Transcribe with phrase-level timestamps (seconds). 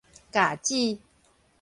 [0.31, 0.97] 咬舌